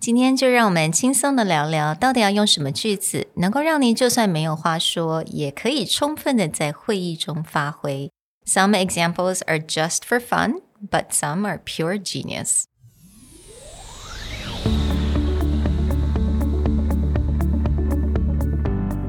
[0.00, 8.11] 今天就让我们轻松的聊聊，到底要用什么句子，能够让你就算没有话说，也可以充分的在会议中发挥。
[8.45, 12.63] Some examples are just for fun, but some are pure genius.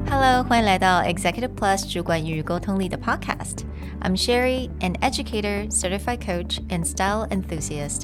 [0.07, 8.03] Hello，欢迎来到 Executive Plus 主管与沟通力的 Podcast。I'm Sherry, an educator, certified coach, and style enthusiast.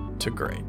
[0.21, 0.61] to great.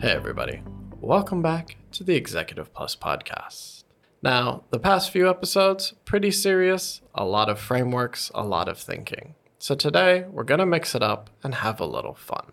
[0.00, 0.62] Hey, everybody.
[0.98, 3.84] Welcome back to the Executive Plus podcast.
[4.22, 9.34] Now, the past few episodes, pretty serious, a lot of frameworks, a lot of thinking.
[9.58, 12.52] So today, we're going to mix it up and have a little fun.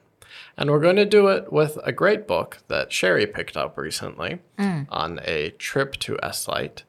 [0.58, 4.40] And we're going to do it with a great book that Sherry picked up recently
[4.58, 4.88] mm.
[4.90, 6.84] on a trip to Eslite,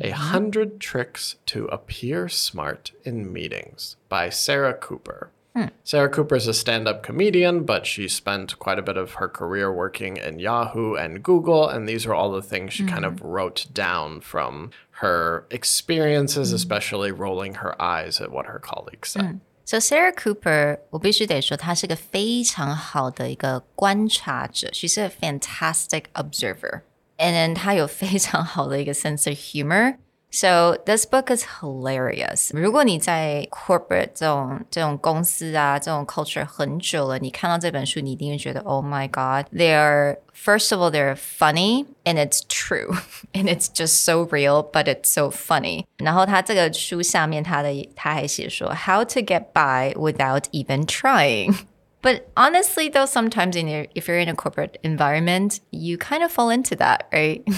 [0.00, 5.30] A Hundred Tricks to Appear Smart in Meetings by Sarah Cooper.
[5.54, 5.66] Hmm.
[5.82, 9.28] Sarah Cooper is a stand up comedian, but she spent quite a bit of her
[9.28, 11.68] career working in Yahoo and Google.
[11.68, 12.88] And these are all the things she mm.
[12.88, 14.70] kind of wrote down from
[15.02, 16.54] her experiences, mm.
[16.54, 19.24] especially rolling her eyes at what her colleagues said.
[19.24, 19.40] Mm.
[19.64, 24.68] So Sarah Cooper，我必须得说，她是个非常好的一个观察者。
[24.72, 26.82] She's a fantastic observer,
[27.18, 32.52] and then 她有非常好的一个 sense of humor。so this book is hilarious.
[32.54, 42.14] 如果你在 corporate 这种这种公司啊，这种 culture 很久了，你看到这本书，你一定会觉得 Oh my God, they're first of all they're funny and
[42.14, 42.96] it's true
[43.32, 45.84] and it's just so real, but it's so funny.
[45.96, 51.56] 然后他这个书下面他的他还写说 How to get by without even trying.
[52.05, 56.31] But honestly, though, sometimes in your, if you're in a corporate environment, you kind of
[56.31, 57.43] fall into that, right?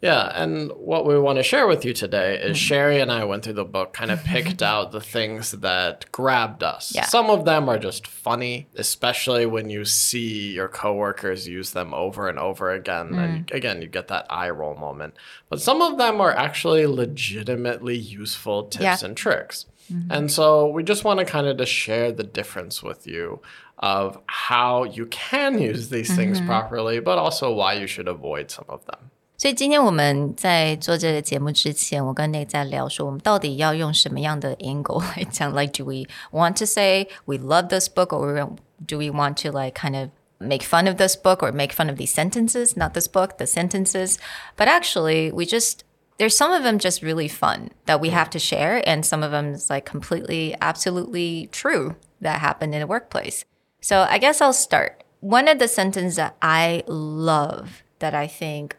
[0.00, 2.60] Yeah, and what we want to share with you today is mm.
[2.60, 6.62] Sherry and I went through the book, kind of picked out the things that grabbed
[6.62, 6.92] us.
[6.94, 7.06] Yeah.
[7.06, 12.28] Some of them are just funny, especially when you see your coworkers use them over
[12.28, 13.12] and over again.
[13.12, 13.18] Mm.
[13.18, 15.14] And again, you get that eye roll moment.
[15.48, 18.98] But some of them are actually legitimately useful tips yeah.
[19.02, 19.64] and tricks.
[19.92, 20.12] Mm-hmm.
[20.12, 23.40] And so we just want to kind of just share the difference with you
[23.77, 26.15] of how you can use these mm-hmm.
[26.15, 29.09] things properly, but also why you should avoid some of them.
[29.37, 35.53] 所以今天我们在做这个节目之前，我跟 Nick 在聊说，我们到底要用什么样的 angle 来讲？
[35.53, 39.79] Like, do we want to say we love this book, or do we want to like
[39.79, 40.09] kind of
[40.39, 42.75] make fun of this book or make fun of these sentences?
[42.75, 44.17] Not this book, the sentences.
[44.57, 45.85] But actually, we just
[46.17, 49.31] there's some of them just really fun that we have to share, and some of
[49.31, 53.45] them is like completely, absolutely true that happened in a workplace.
[53.83, 55.03] So I guess I'll start.
[55.21, 58.77] One of the sentences that I love that I think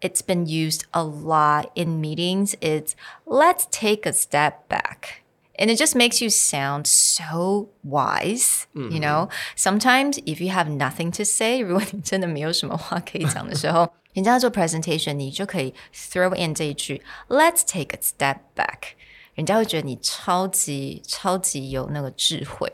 [0.00, 5.22] it's been used a lot in meetings is let's take a step back.
[5.60, 8.92] And it just makes you sound so wise, mm -hmm.
[8.92, 9.28] you know?
[9.56, 18.00] Sometimes if you have nothing to say, 如果你真的没有什么话可以讲的时候，人家做 presentation，你就可以 throw in 这一句 "Let's take a
[18.00, 18.94] step back"，
[19.34, 22.70] 人家会觉得你超级超级有那个智慧。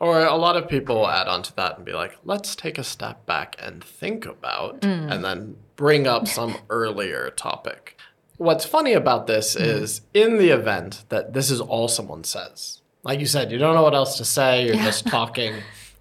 [0.00, 2.78] Or a lot of people will add on to that and be like, let's take
[2.78, 5.10] a step back and think about, mm.
[5.10, 7.96] and then bring up some earlier topic.
[8.36, 9.60] What's funny about this mm.
[9.60, 12.80] is in the event that this is all someone says.
[13.04, 14.84] Like you said, you don't know what else to say, you're yeah.
[14.84, 15.54] just talking.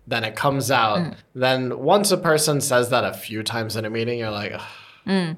[0.08, 1.00] Then it comes out.
[1.00, 1.16] Mm.
[1.36, 4.60] Then once a person says that a few times in a meeting, you're like,
[5.06, 5.38] mm.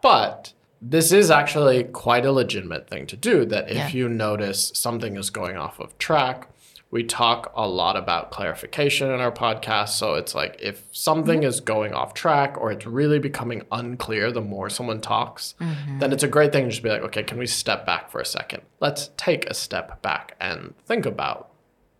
[0.00, 3.44] but this is actually quite a legitimate thing to do.
[3.44, 3.88] That if yeah.
[3.88, 6.48] you notice something is going off of track,
[6.90, 9.90] we talk a lot about clarification in our podcast.
[9.90, 14.40] So it's like if something is going off track or it's really becoming unclear the
[14.40, 15.98] more someone talks, mm-hmm.
[15.98, 18.20] then it's a great thing to just be like, okay, can we step back for
[18.20, 18.62] a second?
[18.80, 21.50] Let's take a step back and think about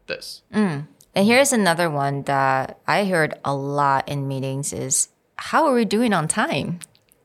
[0.07, 0.43] this.
[0.55, 0.87] Mm.
[1.15, 5.85] And here's another one that I heard a lot in meetings is how are we
[5.85, 6.81] doing on time?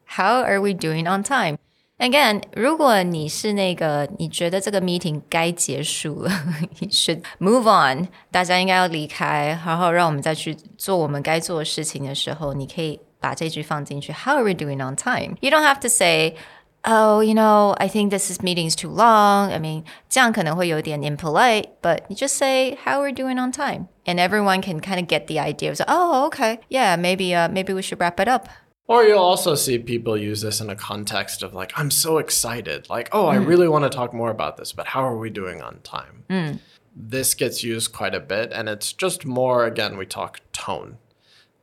[0.05, 1.57] How are we doing on time?
[2.02, 6.30] Again，如果你是那个你觉得这个 meeting 该结束了，
[6.78, 14.12] you should move on，大家应该要离开，然后让我们再去做我们该做的事情的时候，你可以把这句放进去。
[14.12, 15.36] How are we doing on time?
[15.40, 16.36] You don't have to say
[16.84, 19.50] oh, you know, I think this is meeting's too long.
[19.50, 23.88] I mean, 这样可能会有点 impolite, but you just say how we're doing on time.
[24.04, 27.74] And everyone can kind of get the idea of, oh, okay, yeah, maybe, uh, maybe
[27.74, 28.48] we should wrap it up.
[28.87, 32.89] Or you'll also see people use this in a context of like, I'm so excited.
[32.89, 33.47] Like, oh, I mm.
[33.47, 36.25] really want to talk more about this, but how are we doing on time?
[36.29, 36.59] Mm.
[36.95, 40.97] This gets used quite a bit, and it's just more, again, we talk tone.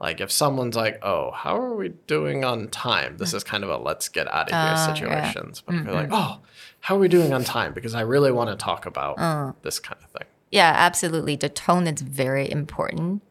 [0.01, 3.19] Like, if someone's like, oh, how are we doing on time?
[3.19, 3.37] This mm.
[3.37, 4.95] is kind of a let's get out of here ah, yeah.
[4.95, 5.63] situations.
[5.65, 6.15] But if you're like, mm-hmm.
[6.15, 6.41] oh,
[6.81, 7.75] how are we doing on time?
[7.75, 9.53] Because I really want to talk about uh.
[9.63, 10.27] this kind of thing.
[10.51, 11.37] Yeah, absolutely.
[11.37, 13.23] The tone is very important.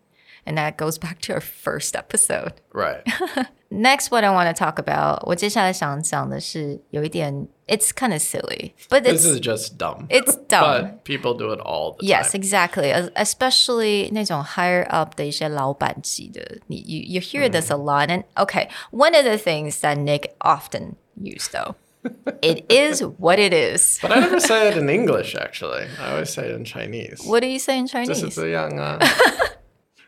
[0.47, 2.61] And that goes back to our first episode.
[2.73, 3.03] Right.
[3.71, 9.27] Next, what I want to talk about, 我接下来想讲的是有一点 it's kind of silly, but this it's
[9.27, 10.07] is just dumb.
[10.11, 10.61] it's dumb.
[10.61, 12.43] But people do it all the Yes, time.
[12.43, 12.93] exactly.
[12.93, 18.09] Es- Especially 那种 higher up 的一些老板级的，你 you you hear this a lot.
[18.09, 21.75] And okay, one of the things that Nick often used though,
[22.43, 23.99] it is what it is.
[24.03, 25.87] But I never say it in English, actually.
[25.99, 27.25] I always say it in Chinese.
[27.27, 28.35] What do you say in 这是 Chinese?
[28.35, 28.99] 这样啊。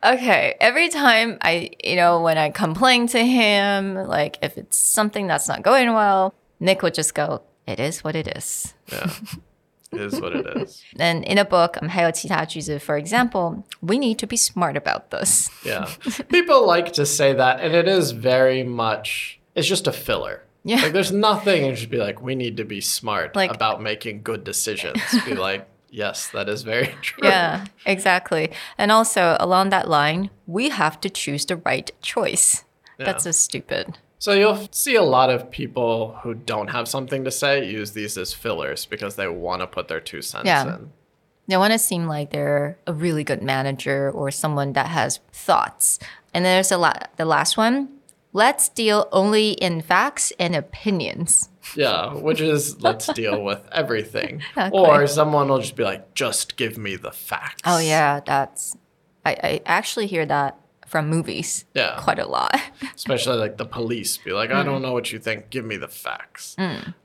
[0.04, 5.26] Okay, every time I, you know, when I complain to him, like if it's something
[5.26, 9.10] that's not going well, Nick would just go, "It is what it is." Yeah.
[9.92, 10.82] It is what it is.
[10.98, 15.48] And in a book, 还有其他句子, for example, we need to be smart about this.
[15.64, 15.86] Yeah.
[16.28, 20.42] People like to say that, and it is very much, it's just a filler.
[20.64, 20.82] Yeah.
[20.82, 24.22] Like, there's nothing, and just be like, we need to be smart Like- about making
[24.24, 25.00] good decisions.
[25.24, 27.27] be like, yes, that is very true.
[27.27, 28.51] Yeah, exactly.
[28.77, 32.63] And also, along that line, we have to choose the right choice.
[32.97, 33.97] That's so stupid.
[34.19, 38.15] So you'll see a lot of people who don't have something to say use these
[38.17, 40.75] as fillers because they want to put their two cents Yeah.
[40.75, 40.91] in.
[41.47, 45.97] They want to seem like they're a really good manager or someone that has thoughts.
[46.33, 47.09] And there's a lot.
[47.17, 47.89] The last one,
[48.33, 51.49] let's deal only in facts and opinions.
[51.75, 54.41] Yeah, which is let's deal with everything.
[54.71, 57.61] Or someone will just be like, just give me the facts.
[57.65, 58.75] Oh yeah, that's.
[59.25, 60.57] I, I actually hear that
[60.87, 61.65] from movies.
[61.73, 61.97] Yeah.
[62.01, 62.59] quite a lot.
[62.95, 64.55] Especially like the police be like, Mm.
[64.55, 66.55] I don't know what you think, give me the facts.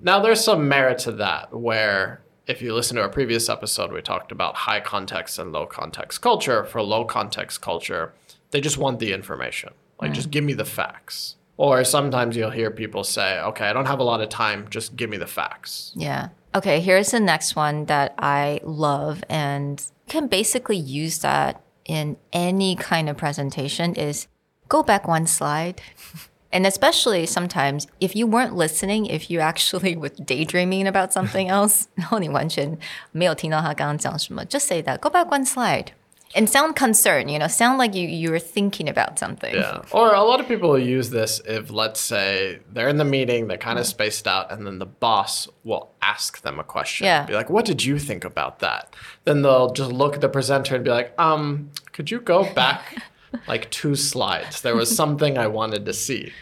[0.01, 4.01] Now, there's some merit to that where if you listen to our previous episode, we
[4.03, 6.65] talked about high context and low context culture.
[6.65, 8.13] For low context culture,
[8.51, 9.73] they just want the information.
[10.02, 10.16] Like, Mm.
[10.16, 11.36] just give me the facts.
[11.58, 14.96] Or sometimes you'll hear people say, okay, I don't have a lot of time, just
[14.96, 15.92] give me the facts.
[15.96, 16.30] Yeah.
[16.56, 22.76] Okay, here's the next one that I love and can basically use that in any
[22.76, 24.28] kind of presentation is
[24.70, 25.82] go back one slide.
[26.52, 31.88] And especially sometimes if you weren't listening, if you actually was daydreaming about something else,
[31.96, 32.78] 然后你完全
[33.14, 34.98] 没有听到他刚刚讲什么, just say that.
[35.00, 35.90] Go back one slide.
[36.35, 39.55] And sound concerned, you know, sound like you, you're thinking about something.
[39.55, 39.83] Yeah.
[39.93, 43.47] Or a lot of people will use this if, let's say, they're in the meeting,
[43.47, 47.07] they're kind of spaced out, and then the boss will ask them a question.
[47.07, 47.25] Yeah.
[47.25, 48.95] Be like, what did you think about that?
[49.25, 53.03] Then they'll just look at the presenter and be like, um, could you go back
[53.49, 54.61] like two slides?
[54.61, 56.33] There was something I wanted to see.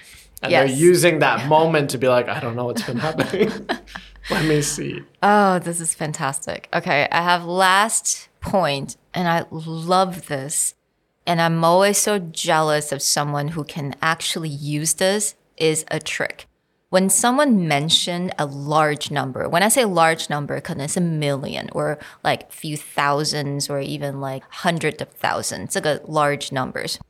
[0.42, 0.69] And Yes.
[0.69, 3.50] they're using that moment to be like, I don't know what's been happening.
[4.31, 5.02] Let me see.
[5.22, 6.69] Oh, this is fantastic.
[6.72, 10.75] Okay, I have last point, and I love this,
[11.26, 16.46] and I'm always so jealous of someone who can actually use this, is a trick.
[16.91, 21.69] When someone mentioned a large number, when I say large number, because it's a million
[21.73, 27.01] or like few thousands or even like hundreds of thousands, like large numbers.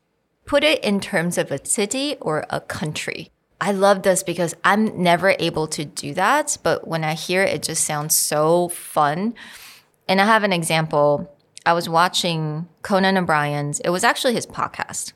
[0.46, 3.30] Put it in terms of a city or a country.
[3.60, 7.54] I love this because I'm never able to do that, but when I hear it,
[7.54, 9.34] it just sounds so fun.
[10.07, 11.27] And I have an example.
[11.65, 15.11] I was watching Conan O'Brien's, it was actually his podcast.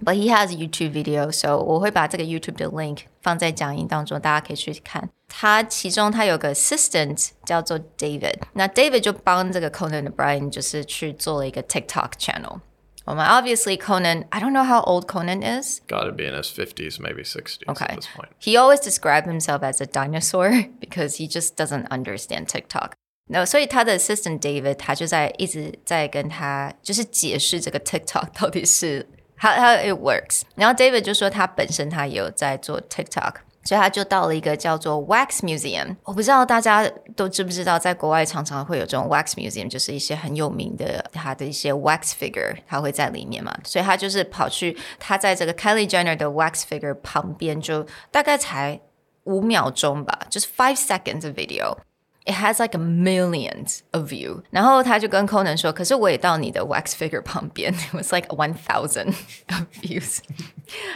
[0.00, 5.10] But he has a YouTube video, so 我会把这个 YouTube 的 link 放在讲义当中，大家可以去看。
[5.28, 12.60] 他其中他有个 assistant 叫做 David，那 David 就帮这个 Conan O'Brien 就是去做了一个 TikTok channel。
[13.04, 15.80] 我们 obviously Conan, I don't know how old Conan is.
[15.88, 17.86] Got to be in his 50s, maybe 60s Okay.
[17.86, 18.30] at this point.
[18.38, 22.94] He always described himself as a dinosaur because he just doesn't understand TikTok.
[23.27, 29.07] No, 所以他的 assistant David 他就在一直在跟他就是解释这个 TikTok 到底是
[29.39, 30.41] how how it works。
[30.55, 33.35] 然后 David 就说他本身他也有在做 TikTok。
[33.65, 43.57] 所以他就到了一个叫做 Wax Museum，我不知道大家都知不知道，在国外常常会有这种 Wax Museum，就是一些很有名的他的一些 wax figure，他会在里面嘛。
[43.63, 48.81] 所以他就是跑去他在这个 Kylie Jenner 的 wax figure 旁边，就大概才
[49.23, 51.77] 五秒钟吧，就是 five seconds of video。
[52.24, 54.42] it has like a millions of view。
[54.50, 59.14] 然后他就跟 Conan 说，可是我也到你的 wax figure 旁边，it was like one thousand
[59.48, 60.18] of views。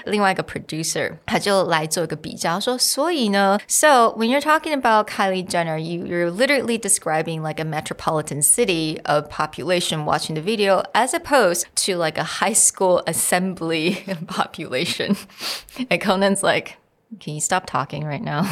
[0.05, 7.65] 另外一个 producer 他就来做一个比较，说所以呢，so when you're talking about Kylie Jenner, you you're literally describing like a
[7.65, 14.05] metropolitan city of population watching the video as opposed to like a high school assembly
[14.27, 15.17] population.
[15.89, 16.77] And Conan's like,
[17.19, 18.45] can you stop talking right now?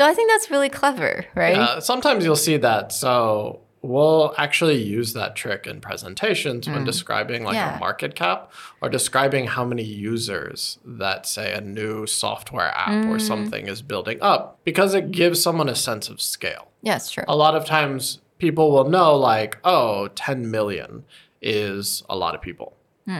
[0.00, 1.58] So I think that's really clever, right?
[1.58, 2.90] Uh, sometimes you'll see that.
[2.90, 7.76] So we'll actually use that trick in presentations when describing like Yeah.
[7.76, 13.18] a market cap or describing how many users that say a new software app or
[13.18, 16.68] something is building up because it gives someone a sense of scale.
[16.82, 17.24] yeah, it's true.
[17.28, 21.04] A lot of times people will know like, oh, 10 million
[21.42, 22.72] is a lot of people.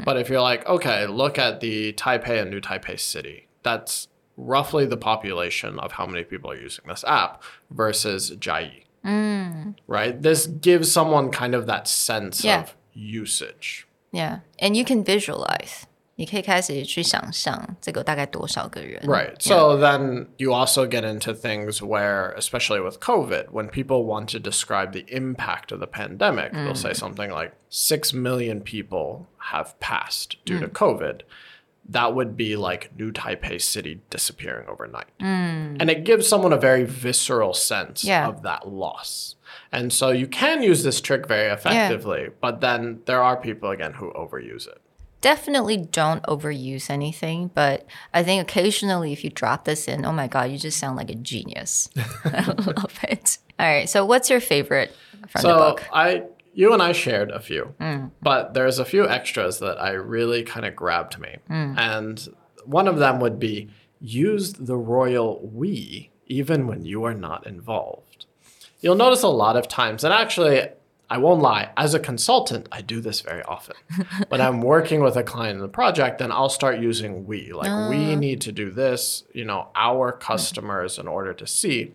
[0.04, 4.06] But if you're like, okay, look at the Taipei and New Taipei city, that's
[4.39, 8.83] roughly the population of how many people are using this app versus Jiayi.
[9.87, 10.21] Right?
[10.21, 12.61] This gives someone kind of that sense Yeah.
[12.63, 13.87] of usage.
[14.11, 15.83] Yeah, and you can visualize.
[16.17, 19.01] 你可以开始去想象这个大概多少个人。
[19.05, 19.35] Right.
[19.39, 24.39] So then you also get into things where, especially with COVID, when people want to
[24.39, 30.37] describe the impact of the pandemic, they'll say something like 6 million people have passed
[30.45, 31.23] due to COVID.
[31.90, 35.08] That would be like New Taipei City disappearing overnight.
[35.20, 35.76] Mm.
[35.80, 38.28] And it gives someone a very visceral sense Yeah.
[38.28, 39.34] of that loss.
[39.72, 43.94] And so you can use this trick very effectively, but then there are people, again,
[43.94, 44.80] who overuse it.
[45.20, 50.28] Definitely don't overuse anything, but I think occasionally if you drop this in, oh my
[50.28, 51.90] god, you just sound like a genius.
[52.24, 53.38] I love it.
[53.58, 54.94] All right, so what's your favorite
[55.28, 55.82] from the book?
[55.92, 58.10] I, you and I shared a few, mm.
[58.22, 61.78] but there's a few extras that I really kind of grabbed me, mm.
[61.78, 62.28] and
[62.64, 63.68] one of them would be
[64.00, 68.26] use the royal we even when you are not involved.
[68.80, 70.68] You'll notice a lot of times, and actually.
[71.12, 73.74] I won't lie, as a consultant, I do this very often.
[74.28, 77.52] when I'm working with a client in the project, then I'll start using we.
[77.52, 78.16] Like, we ah.
[78.16, 80.20] need to do this, you know, our mm.
[80.20, 81.94] customers in order to see.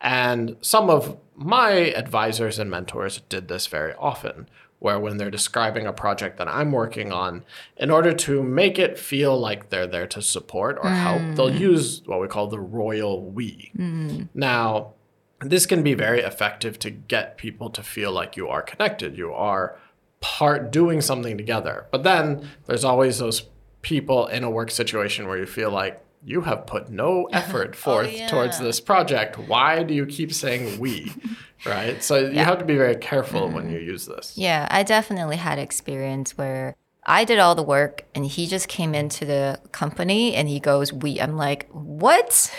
[0.00, 5.86] And some of my advisors and mentors did this very often, where when they're describing
[5.86, 7.44] a project that I'm working on,
[7.76, 11.60] in order to make it feel like they're there to support or help, they'll mm.
[11.60, 13.72] use what we call the royal we.
[13.76, 14.28] Mm.
[14.34, 14.94] Now,
[15.40, 19.32] this can be very effective to get people to feel like you are connected, you
[19.32, 19.78] are
[20.20, 21.86] part doing something together.
[21.90, 23.48] But then there's always those
[23.82, 27.76] people in a work situation where you feel like you have put no oh, effort
[27.76, 28.64] forth towards yeah.
[28.64, 29.38] this project.
[29.38, 31.12] Why do you keep saying we?
[31.66, 32.02] right?
[32.02, 33.74] So you have to be very careful when mm-hmm.
[33.74, 34.36] you use this.
[34.36, 36.74] Yeah, I definitely had experience where
[37.04, 40.92] I did all the work and he just came into the company and he goes,
[40.92, 41.20] We.
[41.20, 42.52] I'm like, What?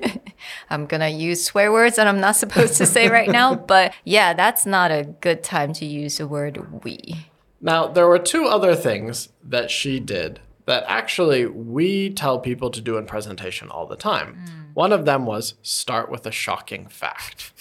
[0.70, 3.54] I'm going to use swear words that I'm not supposed to say right now.
[3.54, 7.26] But yeah, that's not a good time to use the word we.
[7.60, 12.82] Now, there were two other things that she did that actually we tell people to
[12.82, 14.34] do in presentation all the time.
[14.34, 14.74] Mm.
[14.74, 17.52] One of them was start with a shocking fact.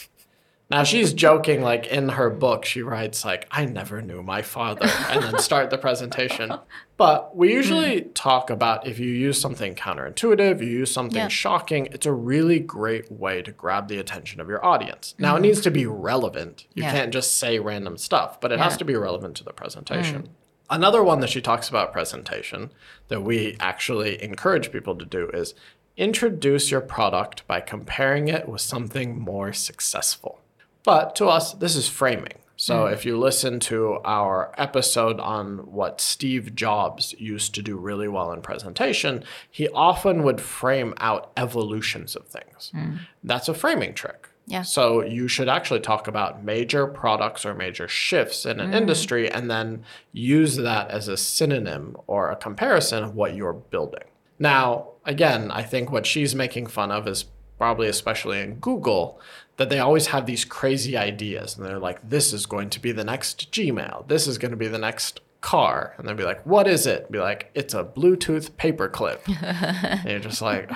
[0.70, 4.90] Now she's joking, like in her book, she writes like, "I never knew my father,"
[5.10, 6.52] and then start the presentation.
[6.98, 7.54] But we mm.
[7.54, 11.30] usually talk about if you use something counterintuitive, you use something Yeah.
[11.30, 15.16] shocking, it's a really great way to grab the attention of your audience.
[15.18, 15.44] Now it mm-hmm.
[15.44, 16.66] needs to be relevant.
[16.74, 16.92] You Yeah.
[16.92, 20.24] can't just say random stuff, but it has to be relevant to the presentation.
[20.24, 20.30] Mm.
[20.70, 22.72] Another one that she talks about presentation
[23.08, 25.54] that we actually encourage people to do is
[25.96, 30.42] introduce your product by comparing it with something more successful.
[30.84, 32.40] But to us, this is framing.
[32.58, 32.94] So mm.
[32.94, 38.32] if you listen to our episode on what Steve Jobs used to do really well
[38.32, 42.72] in presentation, he often would frame out evolutions of things.
[42.76, 43.00] Mm.
[43.24, 44.30] That's a framing trick.
[44.48, 44.62] Yeah.
[44.62, 48.76] So you should actually talk about major products or major shifts in an mm.
[48.76, 54.06] industry and then use that as a synonym or a comparison of what you're building.
[54.40, 57.26] Now, again, I think what she's making fun of is
[57.58, 59.20] probably especially in Google
[59.58, 62.94] that they always have these crazy ideas and they're like this is going to be
[62.94, 64.08] the next Gmail.
[64.08, 67.12] This is going to be the next car and they'll be like what is it?
[67.12, 69.20] Be like it's a Bluetooth paperclip.
[69.44, 70.72] and you're just like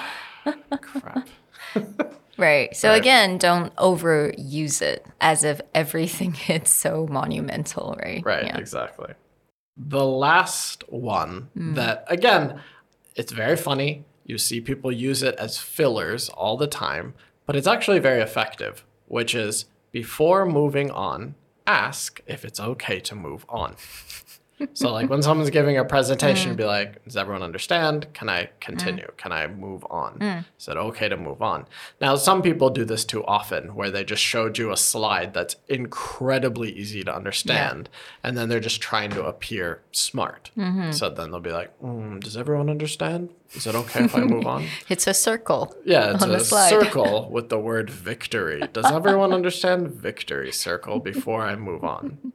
[0.46, 1.30] ah, crap.
[2.38, 2.76] Right.
[2.76, 3.02] So Right.
[3.02, 8.24] again, don't overuse it as if everything is so monumental, right?
[8.26, 8.58] Right, Yeah.
[8.58, 9.14] exactly.
[9.78, 11.74] The last one hmm.
[11.76, 12.62] that, again,
[13.16, 14.06] it's very funny.
[14.26, 17.14] You see people use it as fillers all the time,
[17.46, 21.36] but it's actually very effective, which is before moving on,
[21.68, 23.76] ask if it's okay to move on.
[24.74, 26.58] so, like when someone's giving a presentation, mm.
[26.58, 28.14] be like, "Does everyone understand?
[28.14, 28.50] Can I mm.
[28.60, 29.08] continue?
[29.18, 30.20] Can I move on?
[30.20, 30.46] Mm.
[30.60, 31.66] Is it okay to move on?"
[32.00, 35.56] Now, some people do this too often, where they just showed you a slide that's
[35.68, 37.90] incredibly easy to understand,
[38.24, 40.52] and then they're just trying to appear smart.
[40.58, 40.92] Mm-hmm.
[40.92, 43.30] So then they'll be like, mm, "Does everyone understand?
[43.54, 45.76] Is it okay if I move on?" It's a circle.
[45.86, 46.40] Yeah, it's a
[46.70, 48.62] circle with the word victory.
[48.74, 52.34] Does everyone understand victory circle before I move on?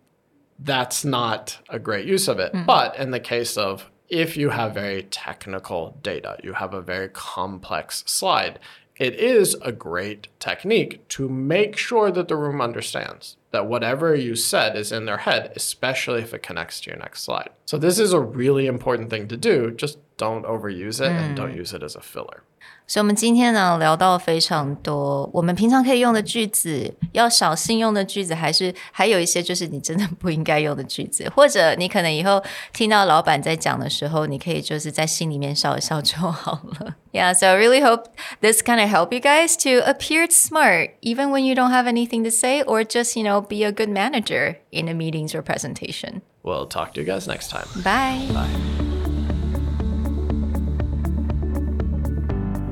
[0.58, 2.52] That's not a great use of it.
[2.52, 2.66] Mm.
[2.66, 7.08] But in the case of if you have very technical data, you have a very
[7.08, 8.58] complex slide,
[8.96, 14.34] it is a great technique to make sure that the room understands that whatever you
[14.34, 17.50] said is in their head, especially if it connects to your next slide.
[17.66, 19.70] So, this is a really important thing to do.
[19.70, 22.42] Just don't overuse it and don't use it as a filler.
[22.87, 32.43] 所以，我们今天呢聊到非常多我们平常可以用的句子，要小心用的句子，还是还有一些就是你真的不应该用的句子，或者你可能以后
[32.73, 36.95] 听到老板在讲的时候，你可以就是在心里面笑一笑就好了。
[37.13, 38.07] Yeah, so I really hope
[38.41, 42.23] this kind of help you guys to appear smart, even when you don't have anything
[42.25, 46.21] to say, or just you know be a good manager in a meetings or presentation.
[46.43, 47.67] We'll talk to you guys next time.
[47.83, 48.27] Bye.
[48.33, 48.94] Bye.